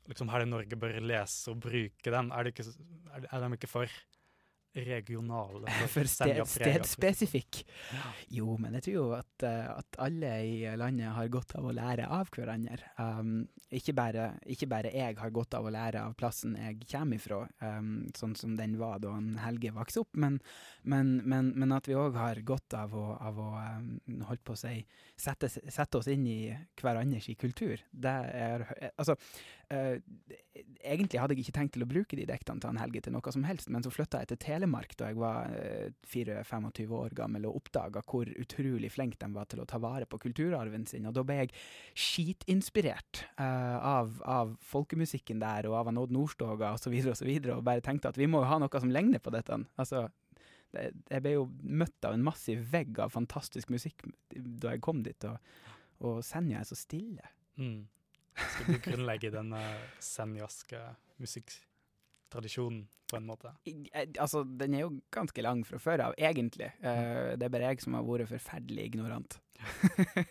[0.09, 2.31] liksom hele Norge bør lese og bruke dem?
[2.33, 2.65] Er, ikke,
[3.13, 3.99] er, er de ikke for
[4.75, 5.71] regionale?
[5.95, 7.63] For sted, stedspesifikk?
[7.95, 8.13] Ja.
[8.39, 11.75] Jo, men jeg tror jo at, uh, at, alle i landet har godt av å
[11.75, 12.93] lære av hverandre.
[13.01, 17.21] Um, ikke, bare, ikke, bare, jeg har godt av å lære av plassen jeg kommer
[17.21, 20.39] ifra, um, sånn som den var da Helge vokste opp, men,
[20.83, 23.91] men, men, men, at vi òg har godt av å, av å um,
[24.29, 24.81] holdt på å si,
[25.19, 26.41] sette, sette, oss inn i
[26.79, 27.81] hverandres kultur.
[27.91, 28.67] Det er
[28.99, 29.15] Altså,
[29.73, 29.97] uh,
[30.83, 33.33] egentlig hadde jeg ikke tenkt til å bruke de diktene til han Helge til noe
[33.35, 37.49] som helst, men så flytta jeg til Telemark da jeg var uh, 24-25 år gammel
[37.49, 41.09] og oppdaga hvor utrolig flink de var til å ta vare på kulturarven sin.
[41.09, 41.53] Og da ble jeg
[41.99, 46.95] skitinspirert uh, av, av folkemusikken der og av Odd Nordstoga osv.
[46.99, 49.33] Og, så videre, og bare tenkte at vi må jo ha noe som ligner på
[49.35, 49.57] dette.
[49.81, 50.07] Altså,
[50.75, 55.03] det, jeg ble jo møtt av en massiv vegg av fantastisk musikk da jeg kom
[55.07, 55.39] dit, og,
[56.05, 57.33] og Senja er så stille.
[57.59, 57.87] Mm.
[58.39, 60.79] Skal grunnlegge denne uh, senjaske
[61.19, 63.53] musikktradisjonen på en måte?
[63.65, 66.71] Eh, altså, den er jo ganske lang fra før av, egentlig.
[66.85, 69.41] Eh, det er bare jeg som har vært forferdelig ignorant.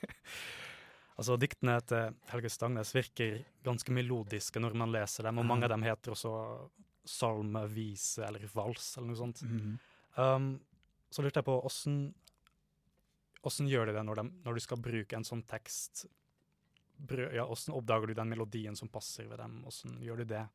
[1.18, 5.72] Altså, Diktene til Helge Stangnes virker ganske melodiske når man leser dem, og mange av
[5.74, 6.30] dem heter også
[7.10, 9.42] salme, vise eller vals eller noe sånt.
[9.48, 9.72] Mhm.
[10.18, 10.46] Um,
[11.10, 15.26] så lurte jeg på åssen gjør de det når, de, når du skal bruke en
[15.26, 16.06] sånn tekst?
[17.34, 19.60] Ja, Hvordan oppdager du den melodien som passer ved dem?
[19.64, 20.46] hvordan gjør du det?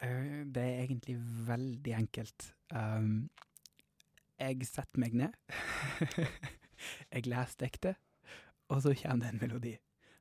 [0.00, 1.16] Eh, det er egentlig
[1.48, 2.52] veldig enkelt.
[2.74, 3.28] Um,
[4.38, 5.34] jeg setter meg ned,
[7.14, 7.96] jeg leser diktet,
[8.70, 9.72] og så kommer det en melodi.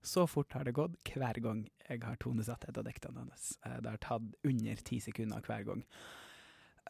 [0.01, 3.57] Så fort har det gått hver gang jeg har tonesatt et av diktene hans.
[3.65, 5.83] Eh, Det har tatt under ti sekunder hver gang.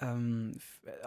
[0.02, 0.54] Um,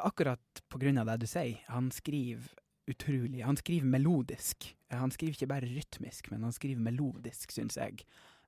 [0.03, 2.51] akkurat på grunn av det du sier, han skriver
[2.93, 4.71] utrolig Han skriver melodisk.
[4.91, 8.05] Eh, Han skriver ikke bare rytmisk, men han skriver melodisk, syns jeg.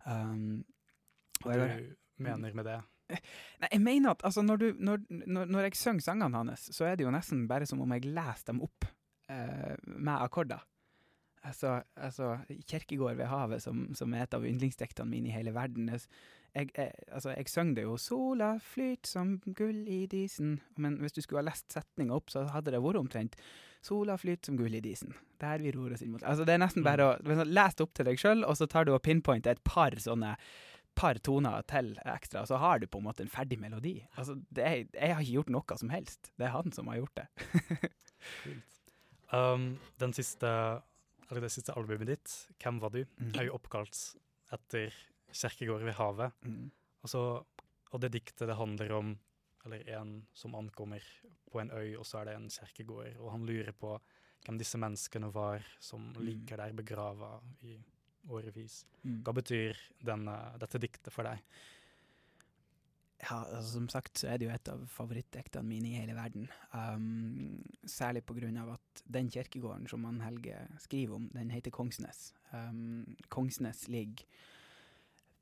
[0.06, 0.64] Um,
[1.44, 2.80] Hva jeg- du mener med det?
[3.60, 6.86] Nei, jeg mener at altså, når, du, når, når, når jeg synger sangene hans, så
[6.88, 8.86] er det jo nesten bare som om jeg leser dem opp
[9.30, 10.62] uh, med akkorder.
[11.44, 15.88] Altså, altså 'Kirkegård ved havet', som, som er et av yndlingsdiktene mine i hele verden.
[15.90, 21.12] Jeg, jeg, altså, jeg sang det jo 'Sola flyt som gull i disen', men hvis
[21.12, 23.36] du skulle ha lest setninga opp, så hadde det vært omtrent
[23.82, 25.14] 'Sola flyt som gull i disen'.
[25.42, 28.06] Der vi ror oss inn mot Altså, det er nesten bare å lese opp til
[28.06, 30.36] deg sjøl, og så tar du og pinpointer et par sånne
[30.94, 33.94] par toner til ekstra, så har du på en måte en ferdig melodi.
[34.20, 36.32] Altså, det er, jeg har ikke gjort noe som helst.
[36.36, 37.26] Det er han som har gjort det.
[39.32, 40.48] Um, den siste,
[41.30, 43.30] eller det siste albumet ditt, 'Hvem var du?', mm.
[43.40, 43.96] er jo oppkalt
[44.52, 44.92] etter
[45.32, 46.34] Kjerkegård ved havet.
[46.44, 46.66] Mm.
[47.00, 47.22] Og, så,
[47.90, 49.14] og det diktet det handler om
[49.64, 51.04] eller en som ankommer
[51.52, 53.96] på en øy, og så er det en kjerkegård, og han lurer på
[54.42, 57.76] hvem disse menneskene var som ligger der begrava i
[58.30, 58.82] årevis.
[59.02, 59.20] Mm.
[59.26, 61.42] Hva betyr denne, dette diktet for deg?
[63.22, 66.48] Ja, altså, som sagt så er det jo et av favorittdiktene mine i hele verden.
[66.74, 68.24] Um, særlig
[68.58, 72.32] av at den kirkegården som han Helge skriver om, den heter Kongsnes.
[72.50, 74.26] Um, Kongsnes ligger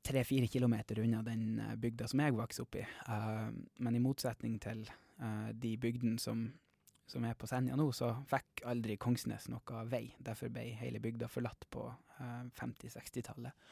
[0.03, 2.85] tre-fire kilometer unna den eh, bygda som jeg vokste opp i.
[3.07, 6.47] Um, men i motsetning til eh, de bygdene som,
[7.09, 10.07] som er på Senja nå, så fikk aldri Kongsnes noe vei.
[10.19, 13.71] Derfor ble hele bygda forlatt på eh, 50-60-tallet.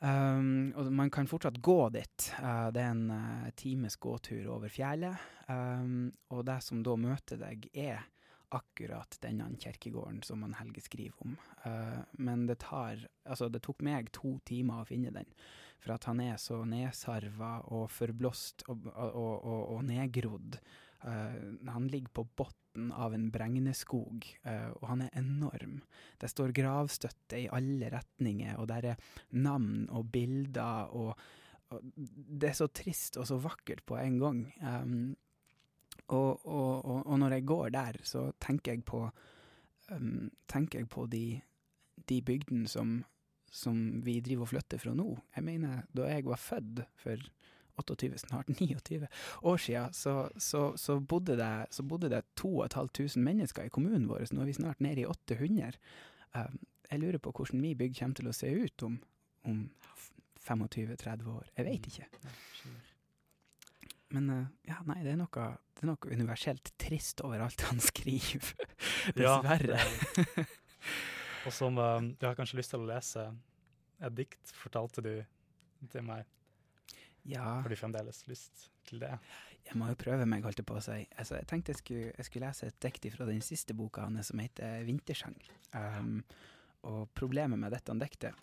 [0.00, 2.30] Um, og man kan fortsatt gå dit.
[2.40, 5.26] Det er en times gåtur over fjellet.
[5.44, 8.06] Um, og det som da møter deg, er
[8.54, 11.36] akkurat denne kirkegården som han Helge skriver om.
[11.64, 15.28] Uh, men det tar Altså, det tok meg to timer å finne den.
[15.80, 20.58] For at han er så nedsarva og forblåst og, og, og, og, nedgrodd.
[21.04, 21.36] Uh,
[21.70, 25.78] han ligger på bunnen av en bregneskog, uh, og han er enorm.
[26.18, 31.14] Det står gravstøtte i alle retninger, og der er navn og bilder, og
[31.70, 34.40] det er så trist og så vakkert på en gang.
[34.58, 34.94] Um,
[36.10, 39.04] og, og, og, når jeg går der, så tenker jeg på
[39.90, 41.40] um, tenker jeg på de,
[42.08, 43.00] de bygdene som,
[43.50, 45.08] som vi driver og flytter fra nå.
[45.36, 47.30] Jeg mener, da jeg var født for
[47.80, 49.06] 28, snart 29
[49.42, 54.26] år siden, så, så, så, bodde det, så bodde det 2500 mennesker i kommunen vår.
[54.32, 55.78] Nå er vi snart nede i 800.
[56.34, 59.00] Um, jeg lurer på hvordan min bygd kommer til å se ut om,
[59.46, 59.66] om
[60.42, 61.50] 25-30 år.
[61.56, 62.08] Jeg vet ikke.
[64.14, 67.82] Men uh, ja, nei, det er, noe, det er noe universelt trist over alt han
[67.90, 68.54] skriver.
[69.16, 69.78] Dessverre.
[69.78, 70.48] Ja,
[71.46, 73.30] og som Du har kanskje lyst til å lese
[74.00, 75.14] et dikt, fortalte du
[75.92, 76.28] til meg.
[77.28, 77.60] Ja.
[77.60, 79.12] Har du fremdeles lyst til det?
[79.68, 81.02] Jeg må jo prøve meg, holdt jeg på å si.
[81.20, 84.32] Altså, jeg tenkte jeg skulle, jeg skulle lese et dikt fra den siste boka hans,
[84.32, 85.50] som heter 'Vintersang'.
[85.76, 86.22] Um,
[86.88, 88.34] og problemet med dette diktet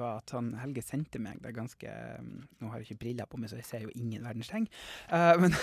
[0.00, 3.40] var at han Helge sendte meg det ganske um, Nå har jeg ikke briller på
[3.40, 4.68] meg, så jeg ser jo ingen verdens ting.
[5.12, 5.56] Uh, men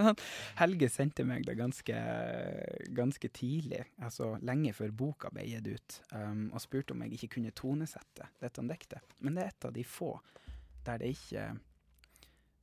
[0.60, 2.02] Helge sendte meg det ganske,
[2.96, 7.34] ganske tidlig, altså lenge før boka ble gitt ut, um, og spurte om jeg ikke
[7.36, 9.16] kunne tonesette dette diktet.
[9.24, 10.14] Men det er et av de få
[10.86, 11.50] der det ikke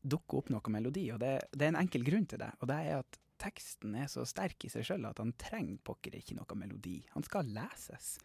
[0.08, 2.52] dukker opp noe melodi, og det, det er en enkel grunn til det.
[2.62, 6.16] Og det er at teksten er så sterk i seg sjøl at han trenger pokker
[6.18, 7.00] ikke noe melodi.
[7.14, 8.16] Han skal leses.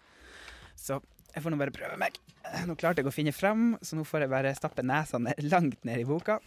[0.79, 1.01] Så
[1.33, 2.17] jeg får nå bare prøve meg.
[2.69, 5.87] Nå klarte jeg å finne frem, så nå får jeg bare stappe nesa ned, langt
[5.89, 6.39] ned i boka.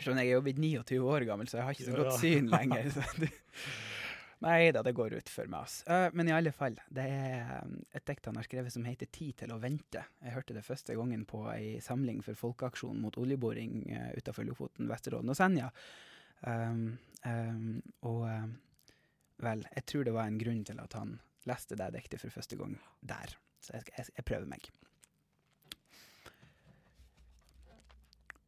[0.00, 2.48] Skjønner, jeg er jo blitt 29 år gammel, så jeg har ikke så godt syn
[2.54, 2.88] lenger.
[2.94, 3.28] Så det,
[4.42, 5.84] nei da, det går utfor meg, altså.
[5.92, 9.10] Eh, men i alle fall, det er um, et dikt han har skrevet som heter
[9.12, 10.06] 'Tid til å vente'.
[10.24, 14.88] Jeg hørte det første gangen på ei samling for Folkeaksjonen mot oljeboring uh, utafor Lofoten,
[14.90, 15.68] Vesterålen og Senja.
[16.42, 16.96] Um,
[17.28, 17.76] um,
[18.08, 18.56] og um,
[19.44, 22.58] vel, jeg tror det var en grunn til at han leste det diktet for første
[22.58, 23.36] gang der.
[23.62, 24.70] Så jeg, jeg, jeg prøver meg.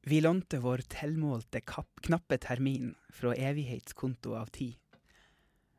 [0.05, 4.77] Vi lånte vår tilmålte knappe termin fra evighetskonto av tid.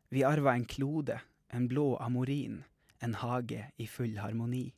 [0.09, 1.19] Vi arva en klode,
[1.53, 2.63] en blå amorin,
[3.05, 4.71] en hage i full harmoni.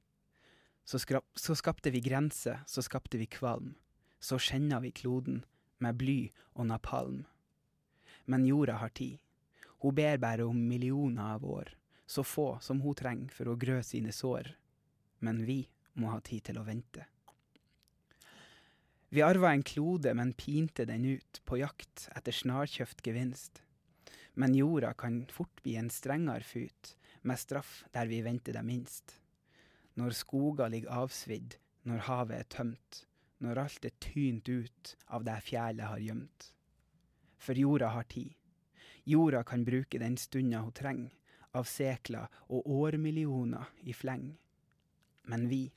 [0.84, 1.00] Så,
[1.36, 3.76] så skapte vi grense, så skapte vi kvalm.
[4.20, 5.46] Så skjenna vi kloden
[5.80, 6.20] med bly
[6.58, 7.24] og napalm.
[8.26, 9.20] Men jorda har tid.
[9.80, 11.70] Hun ber bare om millioner av år,
[12.08, 14.54] så få som hun trenger for å grø sine sår.
[15.20, 15.60] Men vi
[16.00, 17.06] må ha tid til å vente.
[19.10, 23.62] Vi arva en klode, men pinte den ut, på jakt etter snarkjøpt gevinst.
[24.36, 29.16] Men jorda kan fort bli en strengere fut, med straff der vi venter det minst.
[29.96, 31.56] Når skoger ligger avsvidd,
[31.88, 33.04] når havet er tømt,
[33.40, 36.52] når alt er tynt ut av det fjellet har gjemt.
[37.40, 38.36] For jorda har tid.
[39.08, 41.14] Jorda kan bruke den stunda hun trenger,
[41.52, 44.32] av sekler og årmillioner i fleng.
[45.28, 45.68] Men vi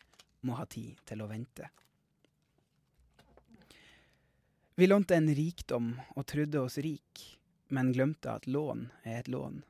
[0.47, 1.69] må ha tid til å vente.
[4.81, 7.25] Vi lånte en rikdom og trodde oss rik,
[7.69, 9.61] men glemte at lån er et lån.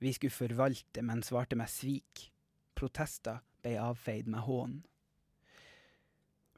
[0.00, 2.30] Vi skulle forvalte, men svarte med svik.
[2.74, 4.78] Protester ble avfeid med hån.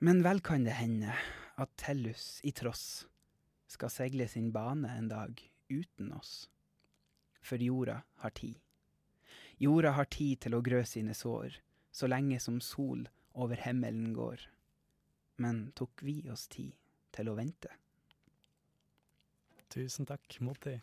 [0.02, 1.14] Men vel kan det hende
[1.60, 3.04] at Tellus i tross
[3.70, 6.48] skal seile sin bane en dag uten oss.
[7.42, 8.58] For jorda har tid.
[9.58, 11.58] Jorda har tid til å grø sine sår,
[11.92, 14.46] så lenge som sol over himmelen går.
[15.42, 16.72] Men tok vi oss tid
[17.14, 17.70] til å vente?
[19.72, 20.76] Tusen takk, Moddi.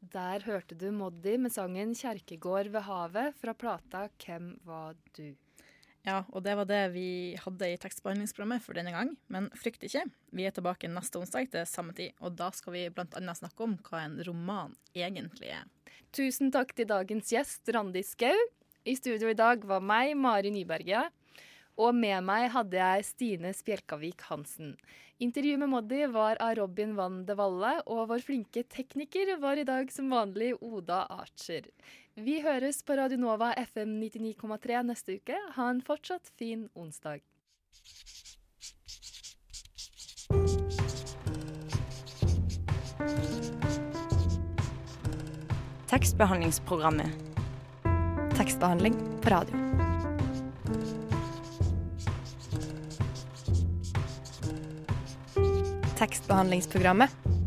[0.00, 5.36] Der hørte du Moddi med sangen 'Kjerkegård ved havet' fra plata 'Hvem var du'.
[6.06, 9.12] Ja, og det var det vi hadde i tekstbehandlingsprogrammet for denne gang.
[9.32, 12.86] Men frykt ikke, vi er tilbake neste onsdag til samme tid, og da skal vi
[12.88, 15.68] annet snakke om hva en roman egentlig er.
[16.16, 18.36] Tusen takk til dagens gjest, Randi Skau.
[18.88, 21.12] I studio i dag var meg, Mari Nyberget.
[21.80, 24.74] Og med meg hadde jeg Stine Spjelkavik Hansen.
[25.20, 29.66] Intervjuet med Moddi var av Robin Van de Valle, og vår flinke tekniker var i
[29.68, 31.68] dag som vanlig Oda Archer.
[32.20, 35.36] Vi høres på Radio Nova FM 99,3 neste uke.
[35.54, 37.22] Ha en fortsatt fin onsdag.
[45.88, 47.08] Tekstbehandlingsprogrammet.
[48.36, 49.56] Tekstbehandling på radio.
[55.96, 57.39] Tekstbehandlingsprogrammet.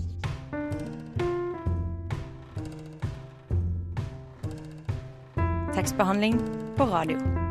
[5.83, 6.39] Tekstbehandling
[6.77, 7.42] på radio.